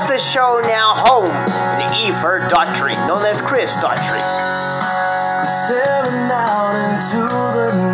of 0.00 0.08
the 0.08 0.18
show 0.18 0.60
now 0.62 0.94
home 0.94 1.30
in 1.80 2.14
Ever 2.14 2.40
Daughtry, 2.48 2.94
known 3.06 3.24
as 3.24 3.40
Chris 3.40 3.74
Daughtry. 3.76 4.20
I'm 4.20 5.46
staring 5.66 6.30
out 6.30 6.74
into 6.76 7.22
the 7.26 7.87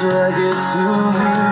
drag 0.00 0.32
it 0.32 0.54
to 0.72 1.44
you. 1.44 1.49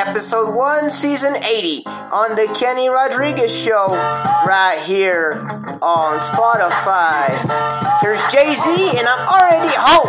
episode 0.00 0.54
1, 0.54 0.90
season 0.90 1.36
80, 1.36 1.84
on 1.84 2.34
The 2.34 2.50
Kenny 2.58 2.88
Rodriguez 2.88 3.54
Show, 3.54 3.88
right 4.46 4.82
here 4.86 5.34
on 5.82 6.18
Spotify. 6.20 7.28
Here's 8.00 8.24
Jay 8.32 8.54
Z, 8.54 8.96
and 8.96 9.06
I'm 9.06 9.28
already 9.28 9.68
home 9.76 10.08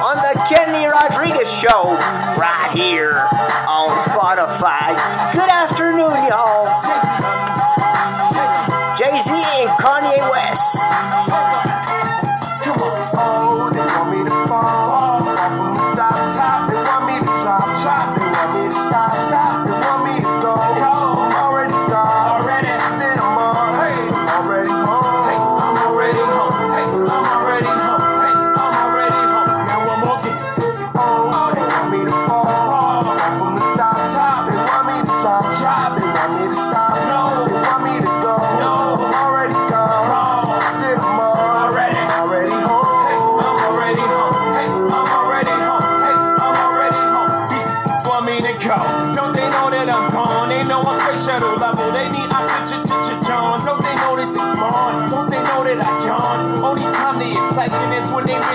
on 0.00 0.16
The 0.24 0.40
Kenny 0.48 0.86
Rodriguez 0.86 1.52
Show, 1.52 1.98
right 2.40 2.70
here. 2.72 3.12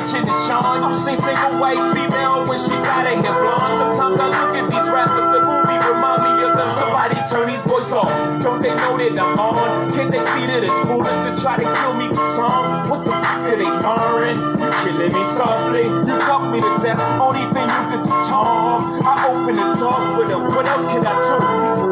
Mention 0.02 0.28
it, 0.28 0.40
Sean. 0.48 0.82
You 0.82 1.00
seen 1.00 1.18
single 1.18 1.60
white 1.60 1.80
female 1.94 2.46
when 2.48 2.60
she 2.60 2.74
got 2.82 3.06
her 3.06 3.16
hair 3.16 3.36
blonde. 3.38 3.96
Sometimes 3.96 4.20
I 4.20 4.28
look 4.28 4.56
at 4.56 4.66
these 4.70 4.90
rappers, 4.90 5.30
the 5.36 5.42
movie 5.46 5.78
remind 5.78 6.22
me 6.26 6.32
of 6.44 6.54
them. 6.58 6.70
Somebody 6.80 7.16
turn 7.30 7.48
these 7.48 7.64
boys 7.64 7.92
off. 7.92 8.10
Don't 8.42 8.62
they 8.62 8.74
know 8.76 8.98
that 8.98 9.14
I'm 9.20 9.40
on? 9.40 9.92
Can't 9.92 10.12
they 10.12 10.20
see 10.20 10.46
that 10.48 10.64
it's 10.64 10.80
foolish 10.88 11.20
to 11.28 11.32
try 11.42 11.58
to 11.58 11.68
kill 11.68 11.94
me 11.94 12.10
with 12.10 12.30
songs? 12.34 12.90
What 12.90 13.06
the 13.06 13.12
fuck 13.12 13.46
are 13.46 13.58
they 13.58 13.68
ignoring? 13.68 14.38
You 14.58 14.70
killing 14.84 15.14
me 15.14 15.24
softly. 15.36 15.86
You 15.86 16.16
talk 16.26 16.44
me 16.52 16.60
to 16.62 16.74
death. 16.82 17.00
Only 17.22 17.46
thing 17.54 17.68
you 17.70 17.84
could 17.92 18.04
do, 18.08 18.16
Tom. 18.28 19.06
I 19.06 19.14
open 19.30 19.56
the 19.56 19.68
door 19.78 20.00
for 20.16 20.26
them. 20.28 20.42
What 20.56 20.66
else 20.66 20.86
can 20.88 21.06
I 21.06 21.14
do? 21.22 21.38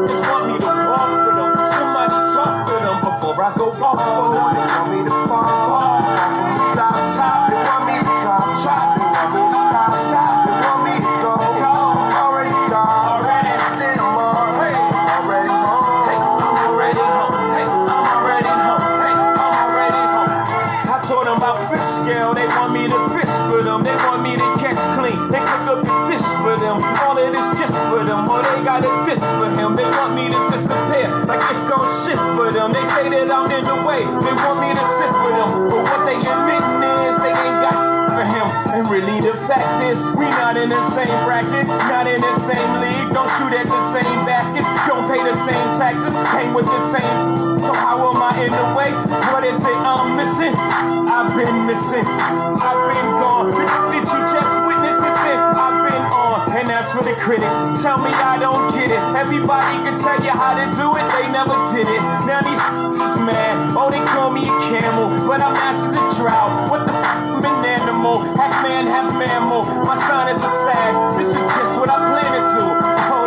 Just 0.08 0.22
want 0.28 0.44
me 0.50 0.56
to 0.58 0.70
walk 0.88 1.08
for 1.24 1.32
them. 1.38 1.50
Somebody 1.78 2.18
talk 2.34 2.52
to 2.68 2.74
them 2.84 2.96
before 3.06 3.38
I 3.38 3.50
go 3.54 3.66
off 3.78 3.98
for 4.02 4.26
them. 4.34 4.48
they 4.56 4.66
want 4.66 4.88
me 4.90 4.98
to 5.06 5.09
pay 45.10 45.22
the 45.26 45.36
same 45.42 45.68
taxes, 45.74 46.14
hang 46.30 46.54
with 46.54 46.66
the 46.66 46.80
same. 46.86 47.58
So 47.58 47.72
how 47.74 47.98
am 48.14 48.22
I 48.22 48.46
in 48.46 48.52
the 48.54 48.66
way? 48.78 48.94
What 49.34 49.42
is 49.42 49.58
it 49.58 49.74
I'm 49.74 50.14
missing? 50.16 50.54
I've 50.54 51.34
been 51.34 51.66
missing, 51.66 52.06
I've 52.06 52.82
been 52.86 53.10
gone. 53.18 53.50
Did 53.90 54.06
you 54.06 54.22
just 54.30 54.54
witness 54.70 54.98
this 55.02 55.18
thing? 55.26 55.40
I've 55.40 55.82
been 55.82 56.04
on, 56.14 56.54
and 56.54 56.68
that's 56.70 56.92
for 56.94 57.02
the 57.02 57.14
critics. 57.18 57.54
Tell 57.82 57.98
me 57.98 58.10
I 58.14 58.38
don't 58.38 58.70
get 58.70 58.90
it. 58.94 59.02
Everybody 59.18 59.82
can 59.82 59.98
tell 59.98 60.22
you 60.22 60.30
how 60.30 60.54
to 60.54 60.66
do 60.78 60.86
it, 60.94 61.06
they 61.18 61.26
never 61.26 61.58
did 61.74 61.90
it. 61.90 62.02
Now 62.30 62.40
these 62.46 62.62
is 63.06 63.18
mad. 63.18 63.74
Oh, 63.74 63.90
they 63.90 64.02
call 64.06 64.30
me 64.30 64.46
a 64.46 64.56
camel, 64.70 65.10
but 65.26 65.42
I 65.42 65.50
mastered 65.52 65.98
the 65.98 66.06
drought. 66.16 66.70
What 66.70 66.86
the 66.86 66.94
f? 66.94 67.06
I'm 67.40 67.44
an 67.44 67.64
animal, 67.64 68.20
half 68.38 68.62
man, 68.62 68.86
half 68.86 69.10
mammal. 69.12 69.64
My 69.84 69.96
son 69.96 70.28
is 70.30 70.38
a 70.38 70.52
sad. 70.64 71.18
This 71.18 71.28
is 71.34 71.42
just 71.58 71.78
what 71.80 71.90
I 71.90 71.98
plan 71.98 72.30
to 72.38 72.42
do. 72.54 72.64
Oh, 73.10 73.19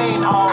plane 0.00 0.49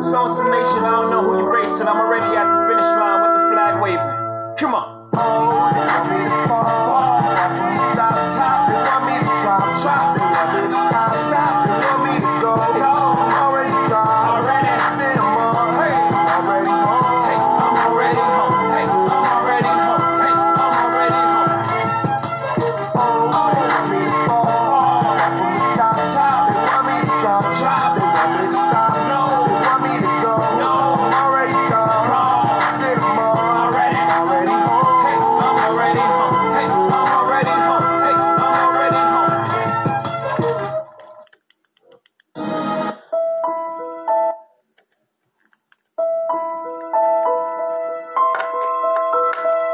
Yeah. 0.00 0.10
Songs 0.10 0.38
Nation, 0.48 0.87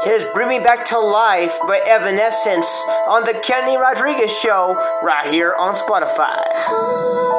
Here's 0.05 0.23
Bring 0.35 0.49
Me 0.49 0.59
Back 0.59 0.85
to 0.89 0.99
Life 0.99 1.57
by 1.67 1.79
Evanescence 1.79 2.67
on 3.07 3.25
The 3.25 3.41
Kenny 3.43 3.75
Rodriguez 3.75 4.31
Show 4.37 4.75
right 5.01 5.25
here 5.33 5.55
on 5.55 5.73
Spotify. 5.73 7.34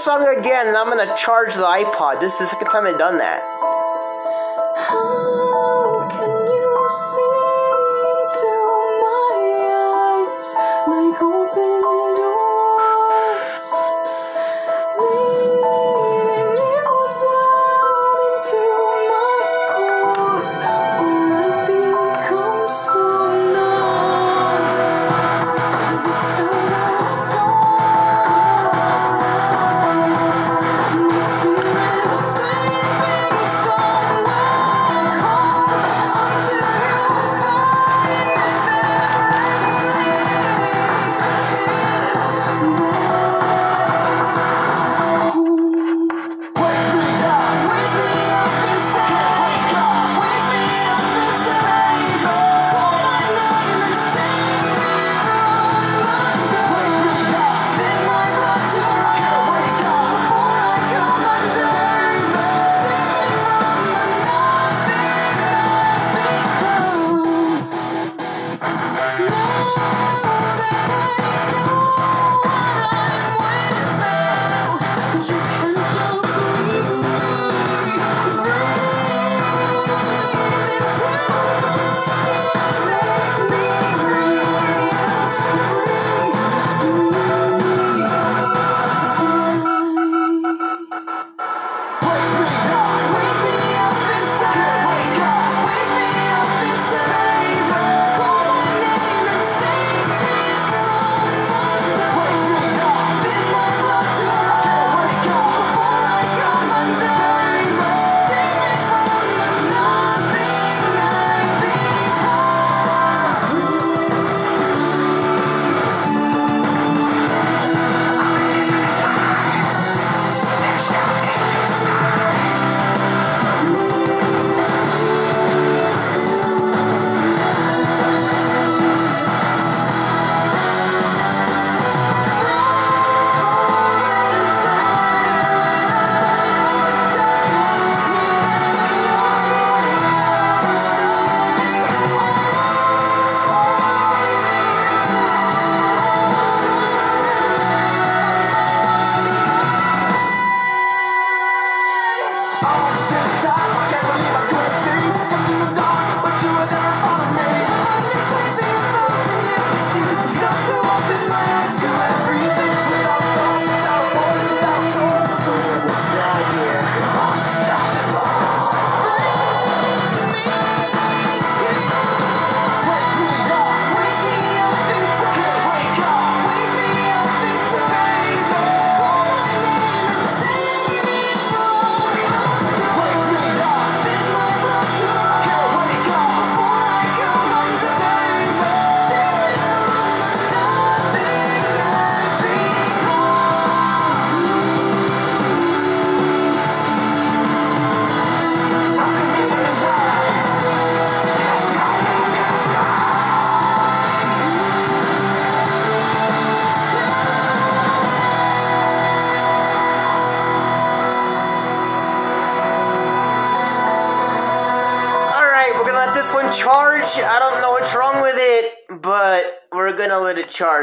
Song 0.00 0.26
again, 0.26 0.66
and 0.66 0.78
I'm 0.78 0.88
gonna 0.88 1.14
charge 1.14 1.54
the 1.54 1.62
iPod. 1.62 2.20
This 2.20 2.40
is 2.40 2.40
the 2.40 2.46
second 2.46 2.68
time 2.68 2.86
I've 2.86 2.98
done 2.98 3.18
that. 3.18 3.59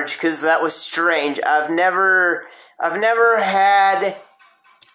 Because 0.06 0.42
that 0.42 0.62
was 0.62 0.75
strange. 0.75 1.39
I've 1.46 1.70
never, 1.70 2.48
I've 2.80 3.00
never 3.00 3.42
had 3.42 4.16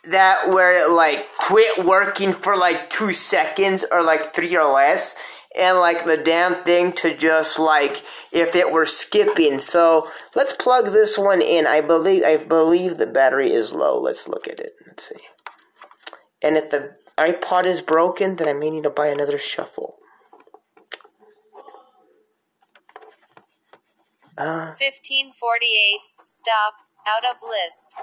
that 0.05 0.49
where 0.49 0.85
it 0.85 0.93
like 0.93 1.27
quit 1.39 1.85
working 1.85 2.33
for 2.33 2.57
like 2.57 2.91
two 2.91 3.13
seconds 3.13 3.85
or 3.91 4.03
like 4.03 4.35
three 4.35 4.57
or 4.57 4.73
less, 4.73 5.17
and 5.57 5.79
like 5.79 6.05
the 6.05 6.17
damn 6.17 6.65
thing 6.65 6.93
to 6.93 7.17
just 7.17 7.59
like 7.59 8.03
if 8.33 8.57
it 8.57 8.73
were 8.73 8.87
skipping. 8.87 9.59
So 9.61 10.11
let's 10.35 10.55
plug 10.55 10.87
this 10.87 11.19
one 11.19 11.43
in. 11.43 11.67
I 11.67 11.81
believe, 11.81 12.25
I 12.25 12.37
believe 12.39 12.97
the 12.97 13.07
battery 13.07 13.51
is 13.51 13.73
low. 13.73 14.01
Let's 14.01 14.27
look 14.27 14.49
at 14.49 14.59
it. 14.59 14.73
Let's 14.87 15.09
see. 15.09 15.25
And 16.43 16.57
if 16.57 16.71
the 16.71 16.97
iPod 17.19 17.67
is 17.67 17.83
broken, 17.83 18.37
then 18.37 18.49
I 18.49 18.53
may 18.53 18.71
need 18.71 18.85
to 18.85 18.91
buy 18.91 19.09
another 19.09 19.39
shuffle. 19.39 19.99
Uh, 24.37 24.73
1548. 24.79 26.01
Stop. 26.25 26.75
Out 27.07 27.25
of 27.25 27.43
list. 27.43 27.95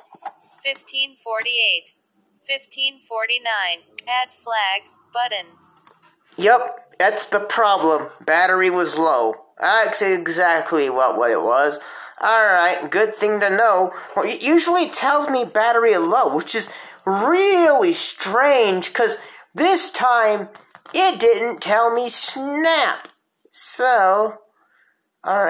1548. 0.63 1.93
1549. 2.39 3.83
Add 4.07 4.31
flag. 4.31 4.91
Button. 5.13 5.57
Yep, 6.37 6.79
that's 6.97 7.25
the 7.25 7.39
problem. 7.39 8.09
Battery 8.25 8.69
was 8.69 8.97
low. 8.97 9.35
That's 9.59 10.01
exactly 10.01 10.89
what, 10.89 11.17
what 11.17 11.31
it 11.31 11.41
was. 11.41 11.79
Alright, 12.21 12.91
good 12.91 13.13
thing 13.13 13.39
to 13.39 13.49
know. 13.49 13.93
Well, 14.15 14.25
it 14.25 14.43
usually 14.43 14.89
tells 14.89 15.29
me 15.29 15.45
battery 15.45 15.97
low, 15.97 16.35
which 16.35 16.53
is 16.53 16.69
really 17.05 17.93
strange 17.93 18.87
because 18.87 19.17
this 19.55 19.91
time 19.91 20.49
it 20.93 21.19
didn't 21.19 21.61
tell 21.61 21.93
me 21.93 22.09
snap. 22.09 23.07
So, 23.49 24.39
all 25.23 25.43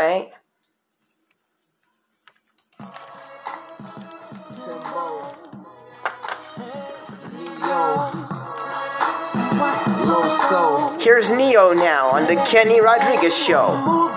Here's 11.00 11.32
Ne-Yo 11.32 11.74
now 11.74 12.10
on 12.10 12.28
the 12.28 12.36
Kenny 12.50 12.82
Rodriguez 12.82 13.38
Show. 13.38 14.10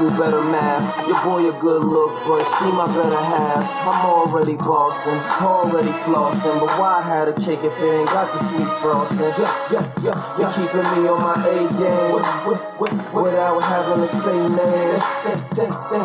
Equal 0.00 0.18
better 0.18 0.42
math. 0.42 1.06
Your 1.06 1.22
boy 1.22 1.48
a 1.48 1.60
good 1.60 1.84
look, 1.84 2.12
but 2.26 2.42
she 2.58 2.72
my 2.72 2.86
better 2.86 3.16
half. 3.16 3.64
I'm 3.86 4.06
already 4.06 4.56
bossing, 4.56 5.18
already 5.40 5.92
flossing. 6.04 6.60
But 6.60 6.78
why 6.78 7.02
had 7.02 7.28
a 7.28 7.34
cake 7.34 7.60
if 7.62 7.78
it 7.78 7.84
ain't 7.84 8.08
got 8.08 8.32
the 8.32 8.42
sweet 8.44 8.68
frosting? 8.80 9.20
Yeah, 9.20 9.68
yeah, 9.72 9.92
yeah, 10.02 10.38
yeah. 10.38 10.52
Keeping 10.52 11.02
me 11.02 11.08
on 11.08 11.20
my 11.20 11.34
A 11.46 11.68
game 11.78 12.69
without 12.80 13.60
having 13.60 14.00
to 14.00 14.08
say 14.08 14.40
name. 14.48 14.96
They, 15.20 15.36
they, 15.52 15.68
they, 15.90 16.04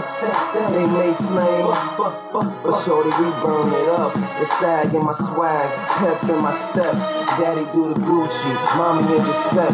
they, 0.75 0.85
may 0.91 1.13
flame, 1.15 1.71
but, 1.95 2.83
shorty, 2.83 3.09
we 3.15 3.31
burn 3.39 3.71
it 3.71 3.89
up. 3.95 4.13
The 4.13 4.45
sag 4.59 4.93
in 4.93 5.05
my 5.05 5.13
swag, 5.13 5.69
pep 5.97 6.23
in 6.23 6.41
my 6.41 6.53
step. 6.71 6.93
Daddy 7.39 7.65
do 7.71 7.93
the 7.93 7.99
Gucci, 8.01 8.77
mommy 8.77 9.03
in 9.03 9.23
your 9.23 9.33
sex. 9.55 9.73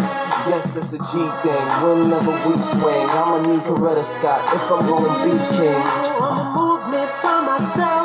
Yes, 0.49 0.75
it's 0.75 0.93
a 0.93 0.97
G 0.97 1.11
thing. 1.41 1.65
Whenever 1.81 2.33
we 2.47 2.57
swing, 2.57 3.09
I'ma 3.09 3.41
need 3.41 3.61
Coretta 3.61 4.03
Scott 4.03 4.41
if 4.53 4.71
I'm 4.71 4.85
gonna 4.85 5.25
be 5.25 5.37
king. 5.57 5.81
I'm 6.21 6.39
a 6.39 6.53
movement 6.57 7.11
by 7.21 7.41
myself, 7.41 8.00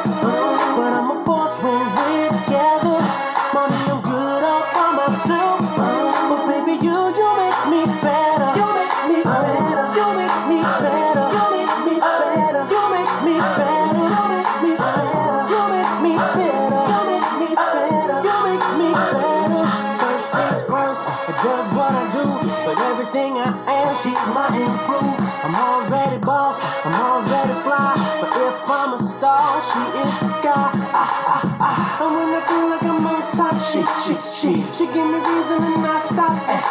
what 21.87 21.95
I 21.95 22.05
do, 22.11 22.27
but 22.67 22.77
everything 22.83 23.39
I 23.39 23.55
am, 23.79 23.91
she's 24.03 24.23
my 24.35 24.51
improve. 24.51 25.15
I'm 25.47 25.55
already 25.55 26.19
boss, 26.19 26.59
I'm 26.83 26.95
already 26.99 27.55
fly, 27.63 27.95
but 28.21 28.33
if 28.35 28.59
I'm 28.67 28.91
a 28.99 29.01
star, 29.15 29.63
she 29.63 29.83
is 30.03 30.13
the 30.19 30.29
sky. 30.43 30.71
Ah, 30.91 31.07
ah, 31.31 31.59
ah. 31.63 32.03
And 32.03 32.11
when 32.17 32.29
I 32.35 32.41
feel 32.49 32.67
like 32.75 32.83
I'm 32.91 33.07
on 33.07 33.23
top, 33.39 33.55
she, 33.71 33.81
she, 34.03 34.15
she, 34.35 34.51
she 34.75 34.85
give 34.91 35.07
me 35.07 35.19
reason 35.31 35.59
to 35.63 35.71
not 35.79 36.03
stop. 36.11 36.35
Eh, 36.51 36.66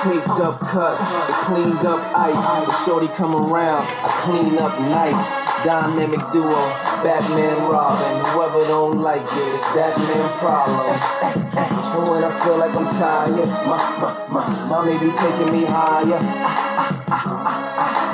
The 0.00 0.16
up 0.16 0.60
cut, 0.60 0.96
cleaned 1.44 1.84
up 1.84 2.00
ice. 2.16 2.32
The 2.32 2.84
shorty 2.86 3.08
come 3.08 3.36
around, 3.36 3.84
I 3.84 4.08
clean 4.24 4.56
up 4.56 4.80
nice. 4.80 5.12
Dynamic 5.62 6.20
duo, 6.32 6.56
Batman 7.04 7.68
Robin. 7.68 8.24
Whoever 8.32 8.64
don't 8.64 9.02
like 9.02 9.20
it, 9.20 9.54
it's 9.54 9.74
that 9.76 9.98
man's 9.98 10.36
problem. 10.40 10.96
And 11.92 12.08
when 12.08 12.24
I 12.24 12.32
feel 12.42 12.56
like 12.56 12.74
I'm 12.74 12.88
tired, 12.96 13.46
my, 13.68 13.76
my, 14.00 14.08
my, 14.32 14.64
my 14.72 14.84
baby 14.86 15.12
taking 15.12 15.52
me 15.52 15.66
higher. 15.68 16.16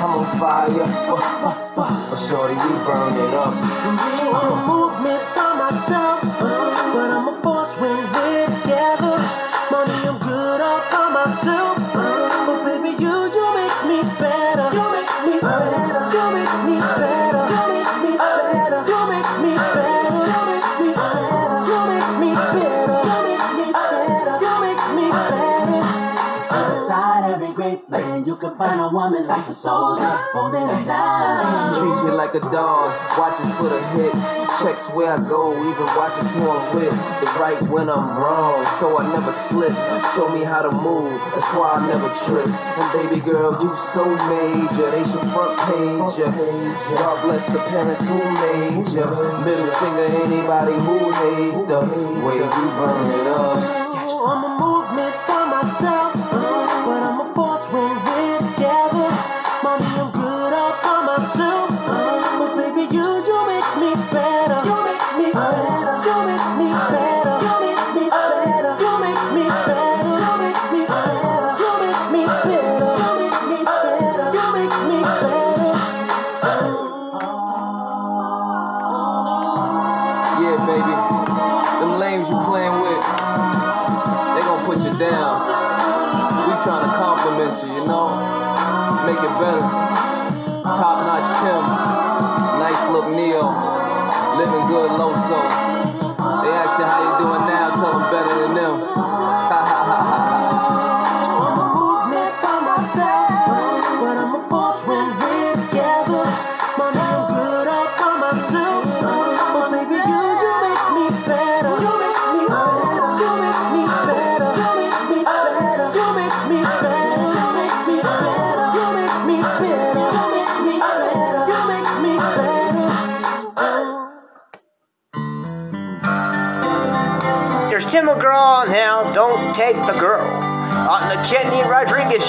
I'm 0.03 0.11
on 0.11 0.25
fire. 0.37 0.67
But, 0.67 1.23
but, 1.41 1.73
but, 1.73 2.15
shorty, 2.27 2.55
we 2.55 2.83
burn 2.83 3.15
it 3.15 3.33
up. 3.33 3.55
I'm 3.55 4.51
a 4.51 4.67
movement 4.67 5.46
a 29.17 29.27
like 29.27 29.47
a 29.47 29.53
soldier, 29.53 30.13
holding 30.33 30.61
it 30.61 30.85
She 30.85 31.79
treats 31.79 32.03
me 32.03 32.11
like 32.11 32.35
a 32.35 32.39
dog, 32.39 32.93
watches 33.17 33.49
for 33.57 33.69
the 33.69 33.81
hit. 33.97 34.13
Checks 34.61 34.89
where 34.93 35.13
I 35.13 35.17
go, 35.17 35.53
even 35.53 35.87
watches 35.97 36.29
who 36.31 36.49
I'm 36.49 36.75
with. 36.75 36.91
The 36.91 37.27
right 37.39 37.61
when 37.69 37.89
I'm 37.89 38.17
wrong, 38.17 38.65
so 38.79 38.97
I 38.99 39.11
never 39.13 39.31
slip. 39.31 39.73
Show 40.15 40.29
me 40.29 40.43
how 40.43 40.61
to 40.61 40.71
move, 40.71 41.19
that's 41.33 41.49
why 41.53 41.77
I 41.77 41.87
never 41.87 42.09
trip. 42.25 42.49
And 42.49 42.87
baby 42.93 43.21
girl, 43.21 43.51
you 43.61 43.75
so 43.93 44.05
major, 44.29 44.91
they 44.91 45.03
should 45.03 45.25
front 45.33 45.57
page 45.65 46.19
ya. 46.19 46.29
God 46.97 47.23
bless 47.25 47.45
the 47.47 47.59
parents 47.59 48.05
who 48.05 48.17
made 48.17 48.87
ya. 48.93 49.05
Middle 49.45 49.71
finger 49.81 50.07
anybody 50.25 50.73
who 50.73 51.11
hate 51.11 51.67
the 51.67 51.79
way 52.25 52.37
we 52.37 52.63
burn 52.77 53.07
it 53.19 53.27
up. 53.27 53.87
I'm 54.27 54.76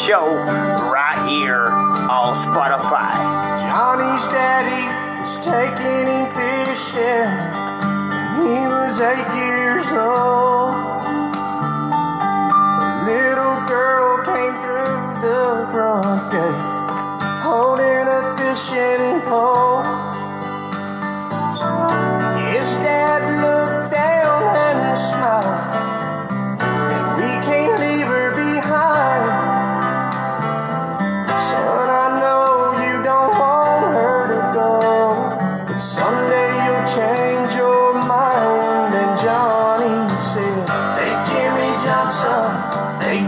觉 0.08 0.57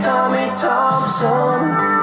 Tommy 0.01 0.57
Thompson. 0.57 2.00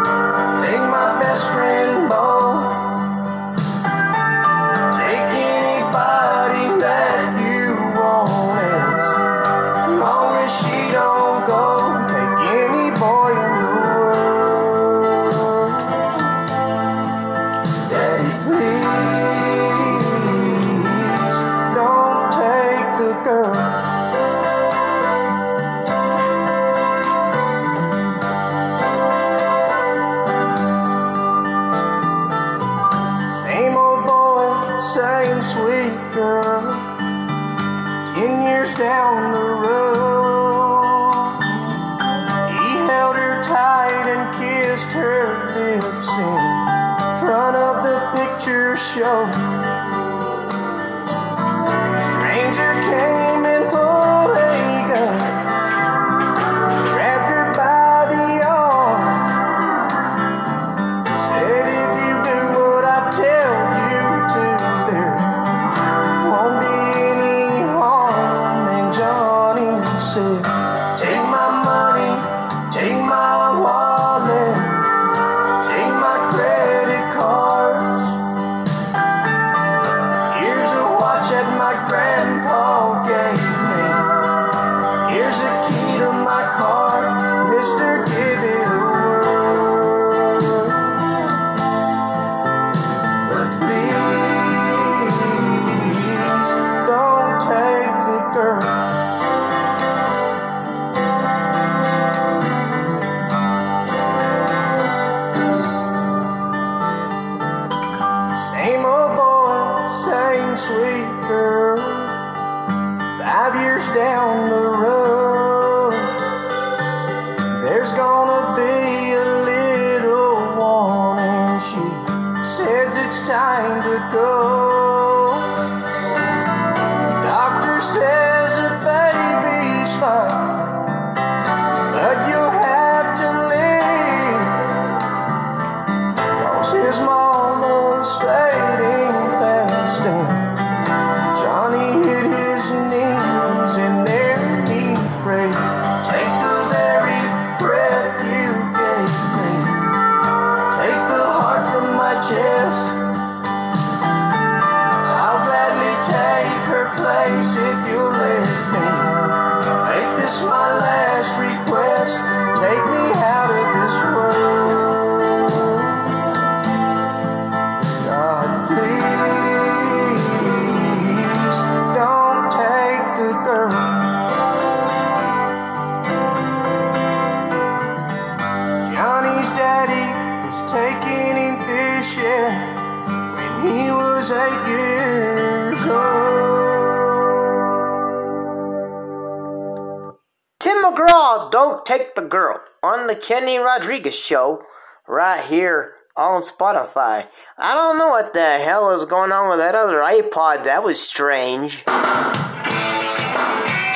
Kenny 193.27 193.57
Rodriguez 193.57 194.17
show 194.17 194.63
right 195.05 195.43
here 195.43 195.95
on 196.15 196.43
Spotify. 196.43 197.27
I 197.57 197.75
don't 197.75 197.97
know 197.97 198.07
what 198.07 198.31
the 198.31 198.39
hell 198.39 198.95
is 198.95 199.03
going 199.03 199.33
on 199.33 199.49
with 199.49 199.59
that 199.59 199.75
other 199.75 199.97
iPod. 199.97 200.63
That 200.63 200.81
was 200.81 200.97
strange. 200.97 201.83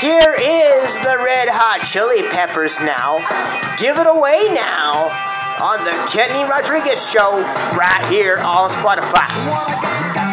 Here 0.01 0.35
is 0.35 0.99
the 0.99 1.15
Red 1.23 1.47
Hot 1.47 1.87
Chili 1.87 2.27
Peppers 2.27 2.81
now. 2.81 3.19
Give 3.79 3.97
it 3.97 4.05
away 4.05 4.53
now 4.53 5.07
on 5.63 5.81
the 5.85 5.95
Kenny 6.11 6.43
Rodriguez 6.51 7.09
show 7.09 7.39
right 7.71 8.05
here 8.09 8.37
on 8.39 8.69
Spotify. 8.69 10.30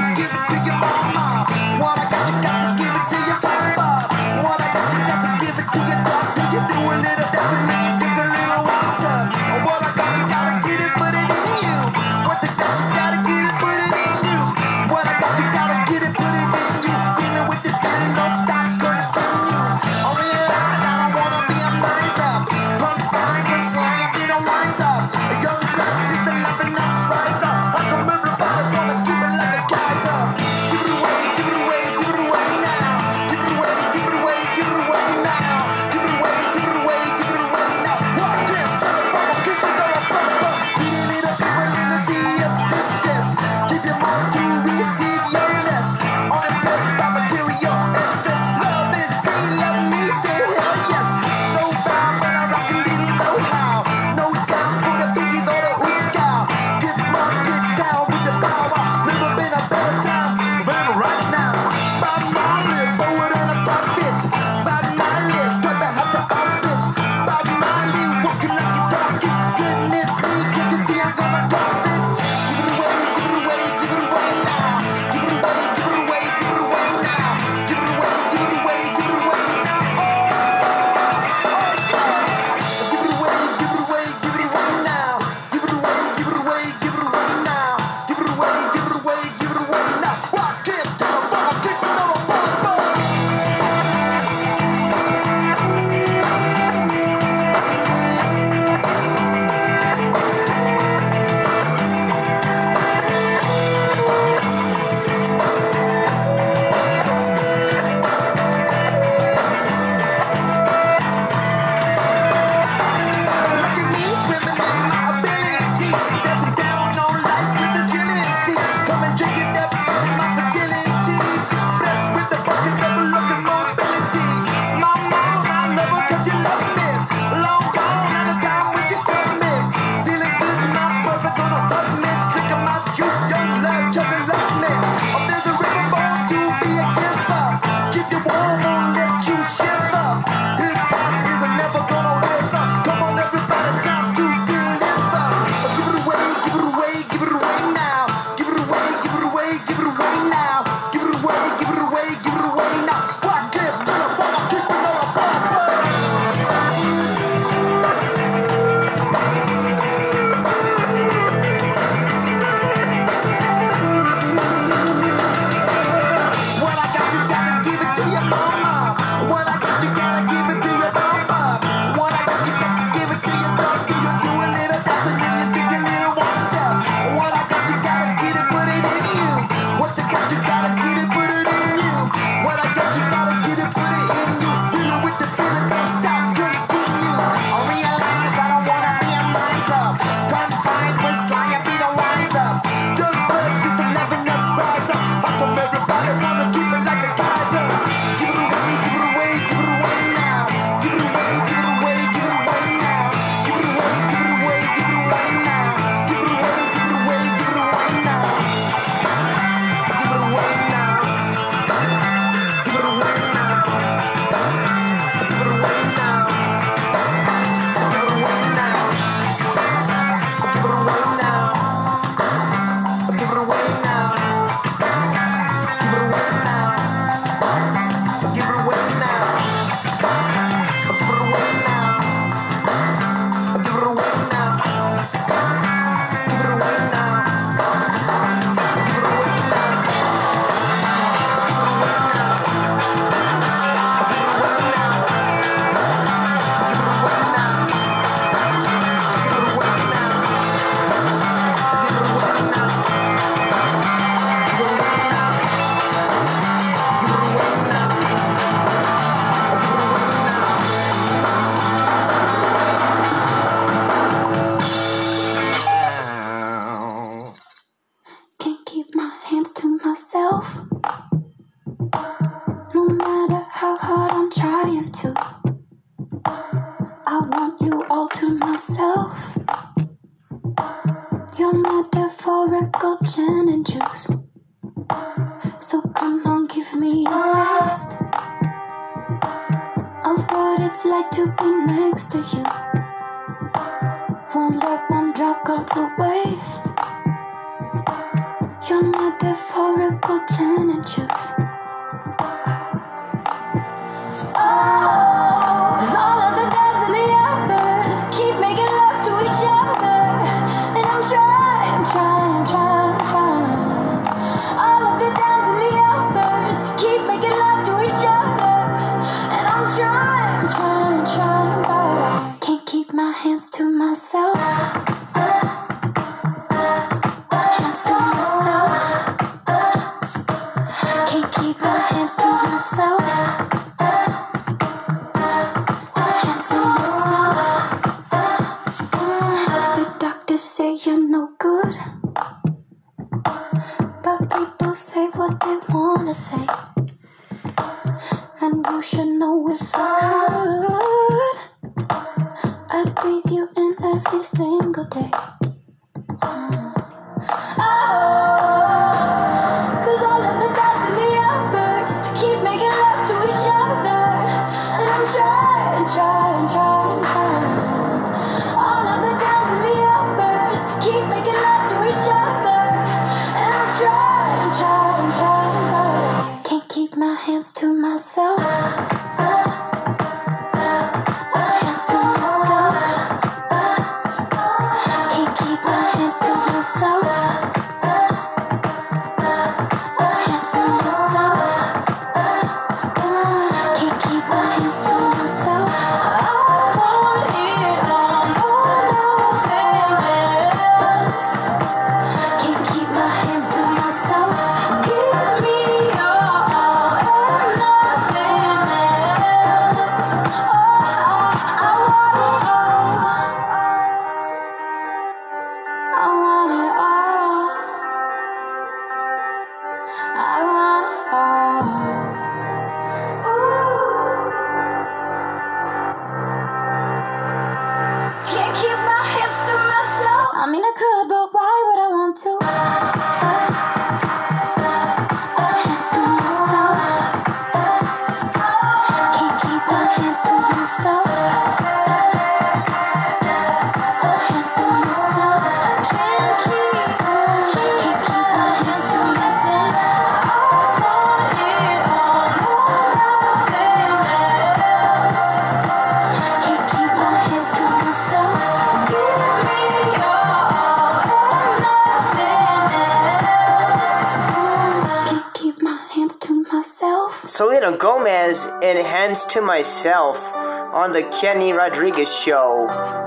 Selena 467.69 467.83
Gomez 467.83 468.49
and 468.63 468.79
Hands 468.79 469.25
to 469.27 469.43
Myself 469.43 470.35
on 470.35 470.93
the 470.93 471.03
Kenny 471.21 471.53
Rodriguez 471.53 472.11
Show 472.11 472.65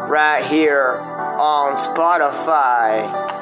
right 0.08 0.45
here 0.45 0.97
on 1.00 1.78
Spotify. 1.78 3.40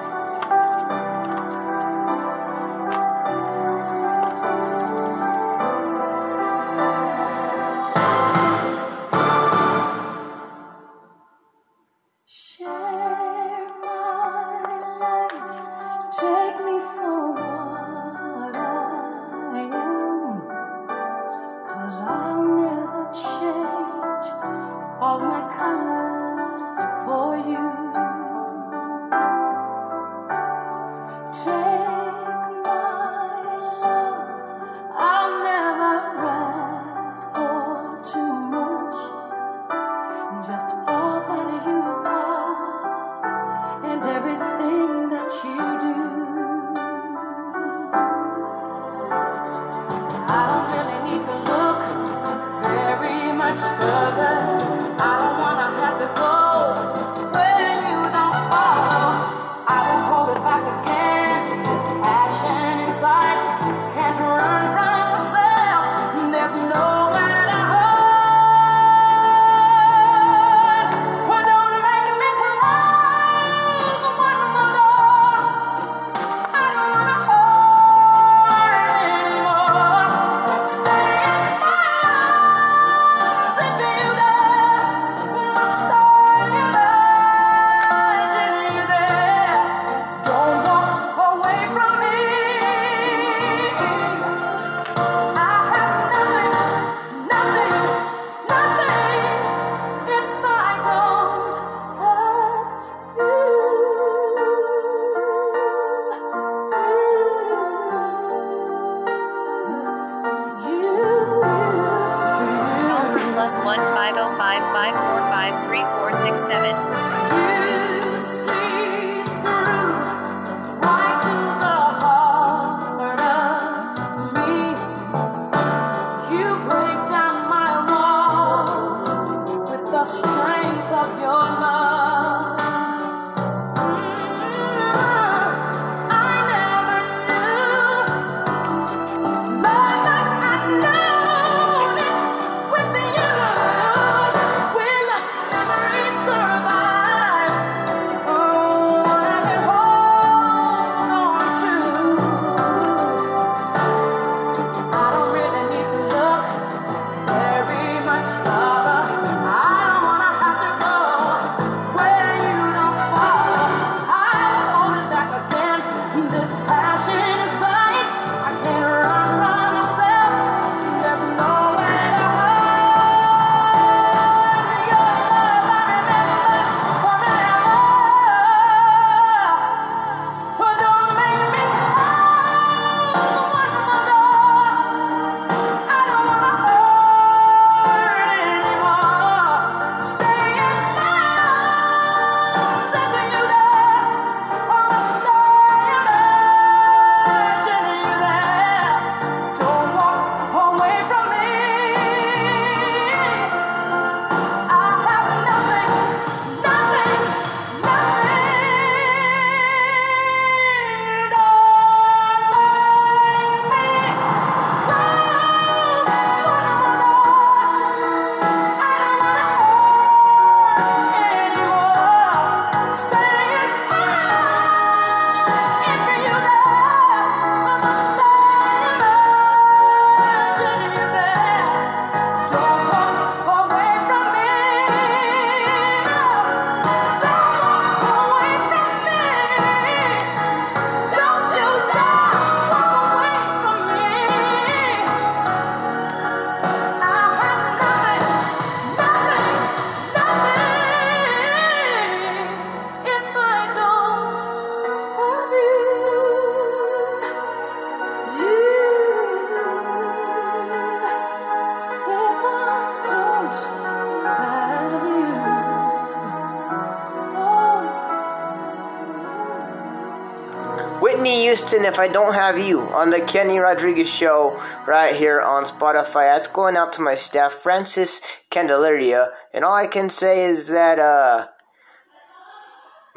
Whitney 271.20 271.42
Houston, 271.42 271.84
If 271.84 272.00
I 272.00 272.08
Don't 272.08 272.34
Have 272.34 272.58
You, 272.58 272.80
on 272.80 273.10
the 273.10 273.20
Kenny 273.20 273.60
Rodriguez 273.60 274.10
Show, 274.10 274.58
right 274.88 275.14
here 275.14 275.42
on 275.42 275.66
Spotify. 275.66 276.34
That's 276.34 276.48
going 276.48 276.78
out 276.78 276.94
to 276.94 277.02
my 277.02 277.16
staff, 277.16 277.52
Francis 277.52 278.22
Candelaria. 278.50 279.34
And 279.54 279.66
all 279.66 279.76
I 279.76 279.88
can 279.88 280.10
say 280.10 280.46
is 280.46 280.70
that 280.70 280.98
uh, 280.98 281.48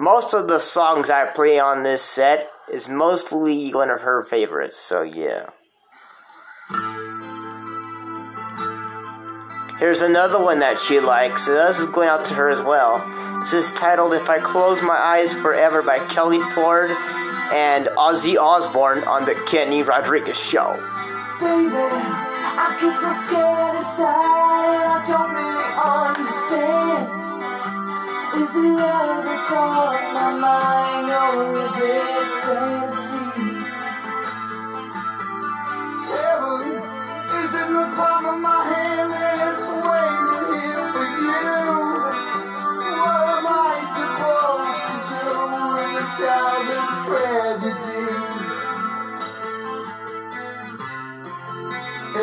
most 0.01 0.35
of 0.35 0.49
the 0.49 0.59
songs 0.59 1.11
I 1.11 1.27
play 1.27 1.61
on 1.61 1.85
this 1.85 2.03
set 2.03 2.51
is 2.73 2.89
mostly 2.89 3.73
one 3.73 3.89
of 3.89 4.01
her 4.01 4.25
favorites, 4.25 4.79
so 4.79 5.03
yeah. 5.03 5.51
Here's 9.79 10.03
another 10.03 10.43
one 10.43 10.59
that 10.59 10.81
she 10.81 10.99
likes, 10.99 11.47
so 11.47 11.55
this 11.55 11.79
is 11.79 11.87
going 11.87 12.09
out 12.09 12.25
to 12.25 12.35
her 12.35 12.51
as 12.51 12.65
well. 12.65 12.99
This 13.39 13.53
is 13.53 13.73
titled 13.75 14.13
If 14.13 14.29
I 14.29 14.41
Close 14.41 14.83
My 14.83 14.99
Eyes 14.99 15.33
Forever 15.33 15.83
by 15.83 16.01
Kelly 16.09 16.41
Ford 16.53 16.91
and 17.53 17.87
Ozzy 17.99 18.37
Osbourne 18.37 19.05
on 19.05 19.25
The 19.27 19.35
Kenny 19.47 19.83
Rodriguez 19.83 20.39
Show. 20.39 20.77
Baby, 21.39 21.67
is 28.35 28.55
it 28.55 28.61
love 28.63 29.25
that's 29.25 29.53
all 29.53 29.93
in 29.93 30.15
my 30.15 30.33
mind, 30.41 31.11
or 31.11 31.59
is 31.65 31.79
it 31.79 32.03
fantasy? 32.43 33.23
Is 37.33 37.53
the 37.53 37.93
palm 37.97 38.27
of 38.27 38.41
my 38.41 38.65
hand. 38.73 39.22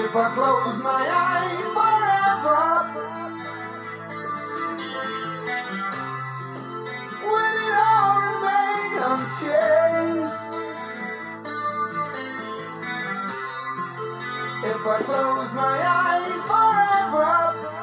If 0.10 0.16
I 0.16 0.34
close 0.34 0.82
my 0.82 1.06
eyes 1.08 1.68
forever. 1.78 2.64
Will 7.30 7.58
it 7.68 7.76
all 7.78 8.18
remain 8.26 8.92
unchanged? 9.12 10.38
If 14.66 14.82
I 14.88 15.00
close 15.06 15.54
my 15.54 15.78
eyes 16.02 16.42
forever. 16.50 17.79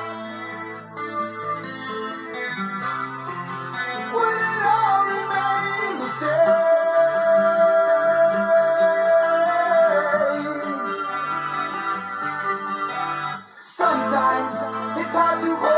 do 15.41 15.55
what 15.57 15.76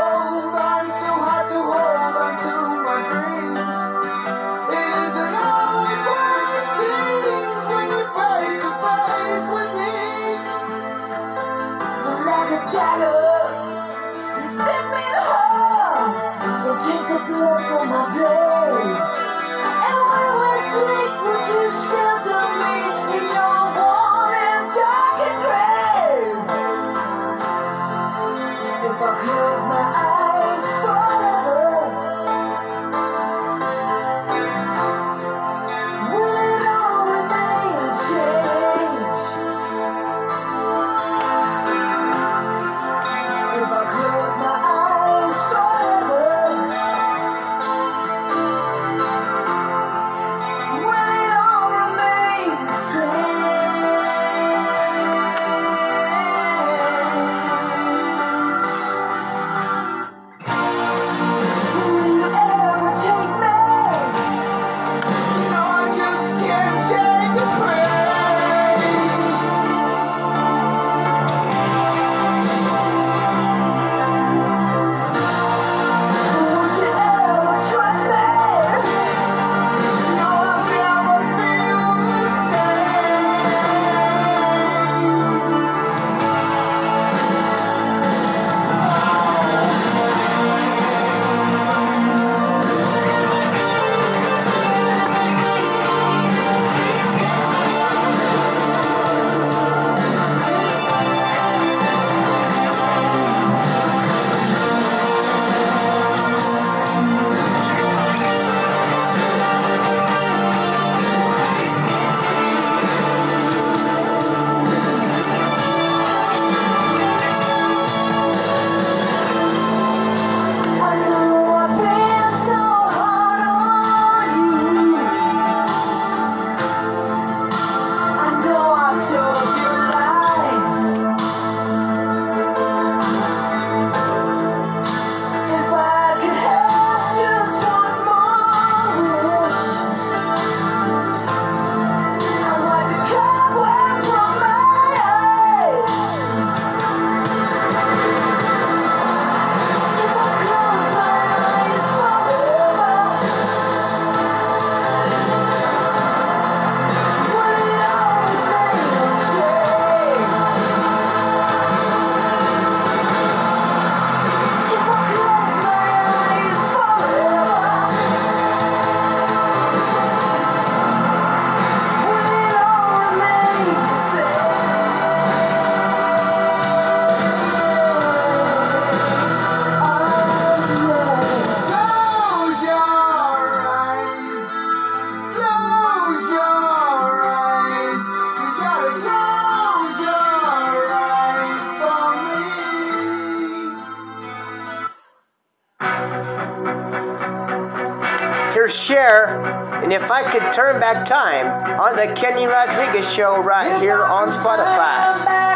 could 200.29 200.53
turn 200.53 200.79
back 200.79 201.05
time 201.05 201.47
on 201.79 201.95
the 201.95 202.13
Kenny 202.13 202.45
Rodriguez 202.45 203.11
show 203.11 203.41
right 203.41 203.81
here 203.81 204.03
on 204.03 204.29
Spotify. 204.29 205.48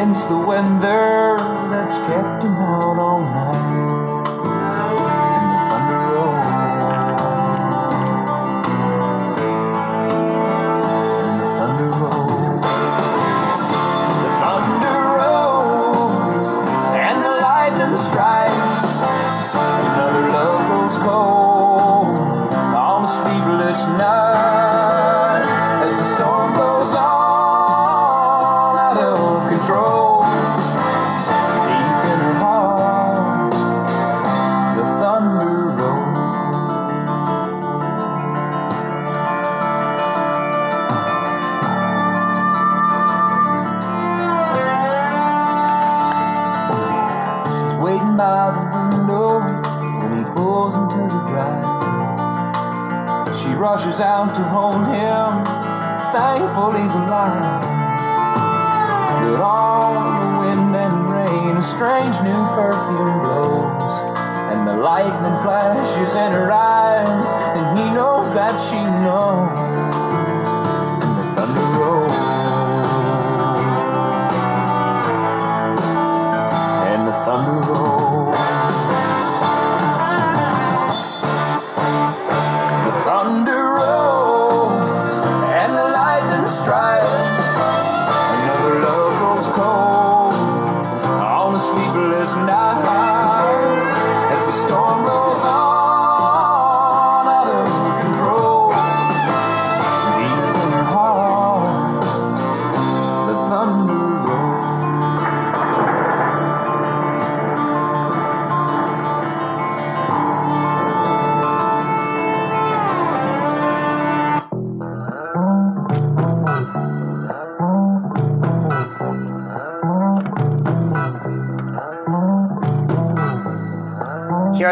against 0.00 0.30
the 0.30 0.38
weather 0.38 1.36
that's 1.68 1.98
kept 2.08 2.42
him 2.42 2.54
out 2.54 2.98
all 2.98 3.20
night. 3.20 4.19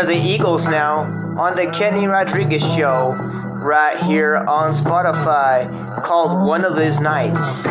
the 0.08 0.16
Eagles 0.16 0.64
now 0.64 1.00
on 1.38 1.54
the 1.54 1.70
Kenny 1.70 2.06
Rodriguez 2.06 2.62
show 2.62 3.12
right 3.12 3.98
here 4.04 4.36
on 4.36 4.72
Spotify 4.72 6.02
called 6.02 6.46
One 6.46 6.64
of 6.64 6.76
These 6.76 6.98
Nights. 6.98 7.66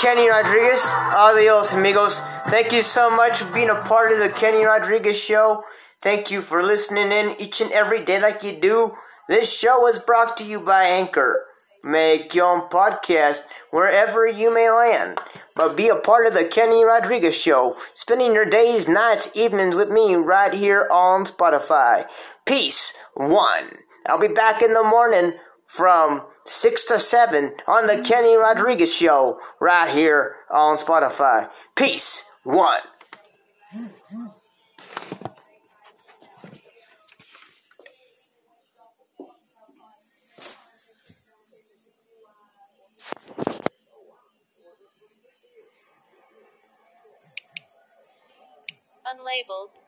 Kenny 0.00 0.30
Rodriguez. 0.30 0.82
Adios, 0.86 1.74
amigos. 1.74 2.20
Thank 2.48 2.72
you 2.72 2.80
so 2.80 3.14
much 3.14 3.40
for 3.40 3.52
being 3.52 3.68
a 3.68 3.82
part 3.82 4.10
of 4.10 4.18
the 4.18 4.30
Kenny 4.30 4.64
Rodriguez 4.64 5.22
show. 5.22 5.62
Thank 6.00 6.30
you 6.30 6.40
for 6.40 6.62
listening 6.62 7.12
in 7.12 7.38
each 7.38 7.60
and 7.60 7.70
every 7.72 8.02
day 8.02 8.18
like 8.18 8.42
you 8.42 8.52
do. 8.52 8.96
This 9.28 9.54
show 9.54 9.86
is 9.88 9.98
brought 9.98 10.38
to 10.38 10.44
you 10.44 10.58
by 10.58 10.84
Anchor. 10.84 11.44
Make 11.84 12.34
your 12.34 12.46
own 12.46 12.70
podcast 12.70 13.40
wherever 13.72 14.26
you 14.26 14.52
may 14.54 14.70
land. 14.70 15.18
But 15.54 15.76
be 15.76 15.88
a 15.88 15.96
part 15.96 16.26
of 16.26 16.32
the 16.32 16.46
Kenny 16.46 16.82
Rodriguez 16.82 17.38
show, 17.38 17.76
spending 17.94 18.32
your 18.32 18.46
days, 18.46 18.88
nights, 18.88 19.30
evenings 19.34 19.76
with 19.76 19.90
me 19.90 20.14
right 20.14 20.54
here 20.54 20.88
on 20.90 21.26
Spotify. 21.26 22.06
Peace. 22.46 22.94
One. 23.12 23.76
I'll 24.06 24.18
be 24.18 24.28
back 24.28 24.62
in 24.62 24.72
the 24.72 24.82
morning 24.82 25.34
from 25.66 26.22
6 26.50 26.82
to 26.84 26.98
7 26.98 27.52
on 27.68 27.86
the 27.86 28.02
Kenny 28.02 28.34
Rodriguez 28.34 28.92
show 28.92 29.40
right 29.60 29.88
here 29.88 30.34
on 30.50 30.78
Spotify. 30.78 31.48
Peace. 31.76 32.24
One. 32.42 32.80
Unlabeled. 49.06 49.79